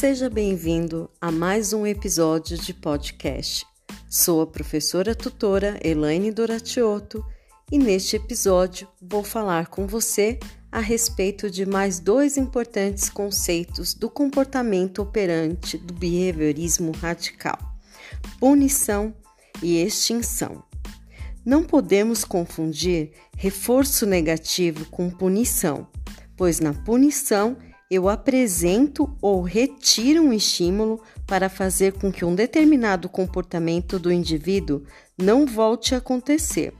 Seja 0.00 0.30
bem-vindo 0.30 1.10
a 1.20 1.30
mais 1.30 1.74
um 1.74 1.86
episódio 1.86 2.56
de 2.56 2.72
podcast. 2.72 3.66
Sou 4.08 4.40
a 4.40 4.46
professora 4.46 5.14
tutora 5.14 5.78
Elaine 5.84 6.32
Doratiotto 6.32 7.22
e 7.70 7.76
neste 7.76 8.16
episódio 8.16 8.88
vou 8.98 9.22
falar 9.22 9.66
com 9.66 9.86
você 9.86 10.38
a 10.72 10.80
respeito 10.80 11.50
de 11.50 11.66
mais 11.66 12.00
dois 12.00 12.38
importantes 12.38 13.10
conceitos 13.10 13.92
do 13.92 14.08
comportamento 14.08 15.02
operante 15.02 15.76
do 15.76 15.92
behaviorismo 15.92 16.92
radical: 16.92 17.58
punição 18.38 19.14
e 19.62 19.82
extinção. 19.82 20.64
Não 21.44 21.62
podemos 21.62 22.24
confundir 22.24 23.12
reforço 23.36 24.06
negativo 24.06 24.86
com 24.86 25.10
punição, 25.10 25.86
pois 26.38 26.58
na 26.58 26.72
punição 26.72 27.58
eu 27.90 28.08
apresento 28.08 29.10
ou 29.20 29.42
retiro 29.42 30.22
um 30.22 30.32
estímulo 30.32 31.02
para 31.26 31.48
fazer 31.48 31.94
com 31.94 32.12
que 32.12 32.24
um 32.24 32.36
determinado 32.36 33.08
comportamento 33.08 33.98
do 33.98 34.12
indivíduo 34.12 34.82
não 35.18 35.44
volte 35.44 35.94
a 35.94 35.98
acontecer. 35.98 36.72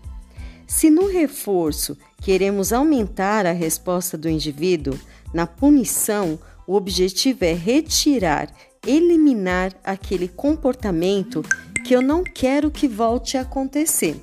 Se 0.68 0.88
no 0.88 1.09
reforço 1.09 1.98
queremos 2.23 2.73
aumentar 2.73 3.45
a 3.45 3.51
resposta 3.51 4.16
do 4.16 4.28
indivíduo, 4.28 4.96
na 5.34 5.46
punição 5.46 6.38
o 6.65 6.77
objetivo 6.77 7.45
é 7.45 7.52
retirar, 7.52 8.48
eliminar 8.87 9.74
aquele 9.82 10.29
comportamento 10.29 11.42
que 11.84 11.92
eu 11.92 12.01
não 12.01 12.23
quero 12.23 12.70
que 12.70 12.87
volte 12.87 13.37
a 13.37 13.40
acontecer. 13.40 14.20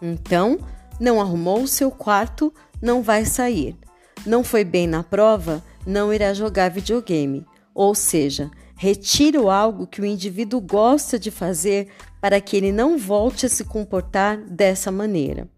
Então, 0.00 0.58
não 0.98 1.20
arrumou 1.20 1.62
o 1.62 1.68
seu 1.68 1.90
quarto, 1.90 2.52
não 2.80 3.02
vai 3.02 3.26
sair. 3.26 3.76
Não 4.24 4.42
foi 4.42 4.64
bem 4.64 4.86
na 4.86 5.02
prova, 5.02 5.62
não 5.86 6.12
irá 6.12 6.32
jogar 6.34 6.70
videogame. 6.70 7.46
Ou 7.74 7.94
seja, 7.94 8.50
retiro 8.76 9.50
algo 9.50 9.86
que 9.86 10.00
o 10.00 10.06
indivíduo 10.06 10.60
gosta 10.60 11.18
de 11.18 11.30
fazer 11.30 11.88
para 12.20 12.40
que 12.40 12.56
ele 12.56 12.72
não 12.72 12.98
volte 12.98 13.46
a 13.46 13.48
se 13.48 13.64
comportar 13.64 14.36
dessa 14.38 14.90
maneira. 14.90 15.48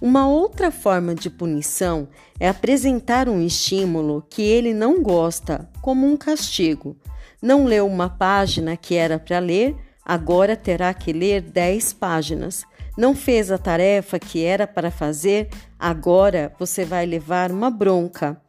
Uma 0.00 0.28
outra 0.28 0.70
forma 0.70 1.14
de 1.14 1.28
punição 1.28 2.08
é 2.38 2.48
apresentar 2.48 3.28
um 3.28 3.40
estímulo 3.40 4.26
que 4.28 4.42
ele 4.42 4.72
não 4.72 5.02
gosta, 5.02 5.68
como 5.82 6.06
um 6.06 6.16
castigo. 6.16 6.96
Não 7.42 7.64
leu 7.64 7.86
uma 7.86 8.08
página 8.08 8.76
que 8.76 8.94
era 8.94 9.18
para 9.18 9.38
ler, 9.38 9.76
agora 10.04 10.56
terá 10.56 10.92
que 10.94 11.12
ler 11.12 11.42
10 11.42 11.92
páginas. 11.94 12.64
Não 12.96 13.14
fez 13.14 13.50
a 13.50 13.58
tarefa 13.58 14.18
que 14.18 14.42
era 14.42 14.66
para 14.66 14.90
fazer, 14.90 15.48
agora 15.78 16.52
você 16.58 16.84
vai 16.84 17.04
levar 17.04 17.50
uma 17.50 17.70
bronca. 17.70 18.40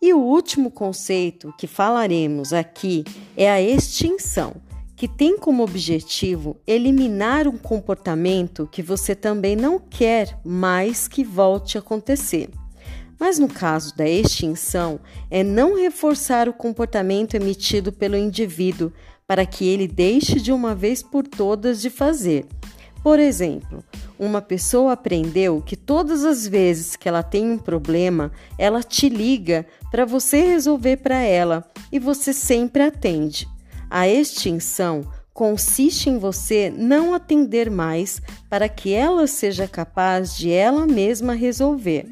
E 0.00 0.12
o 0.12 0.18
último 0.18 0.70
conceito 0.70 1.52
que 1.58 1.66
falaremos 1.66 2.52
aqui 2.52 3.04
é 3.36 3.50
a 3.50 3.60
extinção, 3.60 4.54
que 4.94 5.08
tem 5.08 5.36
como 5.36 5.64
objetivo 5.64 6.56
eliminar 6.64 7.48
um 7.48 7.58
comportamento 7.58 8.68
que 8.70 8.80
você 8.80 9.14
também 9.14 9.56
não 9.56 9.78
quer 9.78 10.38
mais 10.44 11.08
que 11.08 11.24
volte 11.24 11.76
a 11.76 11.80
acontecer. 11.80 12.48
Mas 13.18 13.40
no 13.40 13.48
caso 13.48 13.96
da 13.96 14.08
extinção, 14.08 15.00
é 15.28 15.42
não 15.42 15.76
reforçar 15.76 16.48
o 16.48 16.52
comportamento 16.52 17.34
emitido 17.34 17.90
pelo 17.92 18.16
indivíduo 18.16 18.92
para 19.26 19.44
que 19.44 19.66
ele 19.66 19.88
deixe 19.88 20.40
de 20.40 20.52
uma 20.52 20.76
vez 20.76 21.02
por 21.02 21.26
todas 21.26 21.80
de 21.80 21.90
fazer. 21.90 22.46
Por 23.02 23.18
exemplo, 23.18 23.82
uma 24.18 24.42
pessoa 24.42 24.92
aprendeu 24.92 25.62
que 25.64 25.76
todas 25.76 26.24
as 26.24 26.46
vezes 26.46 26.96
que 26.96 27.08
ela 27.08 27.22
tem 27.22 27.50
um 27.50 27.58
problema, 27.58 28.32
ela 28.58 28.82
te 28.82 29.08
liga 29.08 29.64
para 29.90 30.04
você 30.04 30.40
resolver 30.44 30.96
para 30.96 31.16
ela 31.16 31.64
e 31.92 31.98
você 31.98 32.32
sempre 32.32 32.82
atende. 32.82 33.48
A 33.88 34.08
extinção 34.08 35.06
consiste 35.32 36.10
em 36.10 36.18
você 36.18 36.72
não 36.76 37.14
atender 37.14 37.70
mais 37.70 38.20
para 38.50 38.68
que 38.68 38.92
ela 38.92 39.26
seja 39.26 39.68
capaz 39.68 40.36
de 40.36 40.50
ela 40.50 40.86
mesma 40.86 41.32
resolver. 41.32 42.06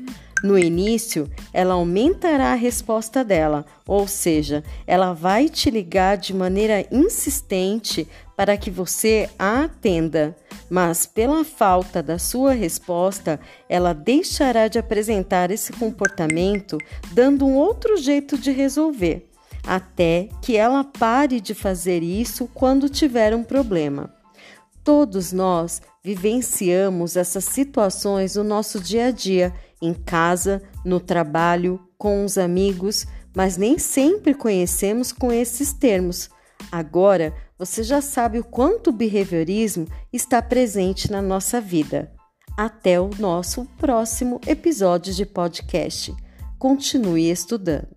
No 0.45 0.57
início, 0.57 1.29
ela 1.57 1.73
aumentará 1.73 2.53
a 2.53 2.55
resposta 2.55 3.25
dela, 3.25 3.65
ou 3.89 4.07
seja, 4.07 4.63
ela 4.87 5.15
vai 5.15 5.49
te 5.49 5.71
ligar 5.71 6.19
de 6.19 6.35
maneira 6.35 6.87
insistente 6.93 8.07
para 8.37 8.59
que 8.59 8.71
você 8.71 9.31
a 9.39 9.65
atenda, 9.65 10.37
mas 10.69 11.07
pela 11.07 11.45
falta 11.45 12.03
da 12.03 12.19
sua 12.19 12.53
resposta, 12.53 13.41
ela 13.71 13.95
deixará 13.95 14.69
de 14.69 14.79
apresentar 14.79 15.51
esse 15.51 15.73
comportamento, 15.73 16.77
dando 17.13 17.47
um 17.47 17.55
outro 17.55 17.97
jeito 17.97 18.37
de 18.37 18.51
resolver, 18.51 19.27
até 19.67 20.29
que 20.43 20.59
ela 20.59 20.85
pare 20.85 21.41
de 21.41 21.55
fazer 21.55 22.03
isso 22.03 22.51
quando 22.53 22.87
tiver 22.91 23.35
um 23.35 23.43
problema. 23.43 24.16
Todos 24.87 25.33
nós 25.33 25.83
vivenciamos 26.01 27.17
essas 27.17 27.45
situações 27.45 28.37
no 28.37 28.45
nosso 28.45 28.79
dia 28.79 29.07
a 29.07 29.11
dia, 29.11 29.53
em 29.83 29.93
casa, 29.93 30.63
no 30.85 31.01
trabalho, 31.01 31.81
com 31.99 32.25
os 32.25 32.39
amigos, 32.39 33.05
mas 33.35 33.57
nem 33.57 33.81
sempre 33.81 34.33
conhecemos 34.33 35.11
com 35.11 35.33
esses 35.33 35.73
termos. 35.73 36.31
Agora 36.71 37.35
você 37.59 37.83
já 37.83 38.01
sabe 38.01 38.39
o 38.39 38.45
quanto 38.45 38.91
o 38.91 38.93
behaviorismo 38.93 39.89
está 40.13 40.41
presente 40.41 41.11
na 41.11 41.21
nossa 41.21 41.61
vida. 41.61 42.13
Até 42.57 43.01
o 43.01 43.11
nosso 43.19 43.65
próximo 43.79 44.41
episódio 44.47 45.13
de 45.13 45.27
podcast. 45.27 46.15
Continue 46.61 47.29
estudando. 47.29 47.96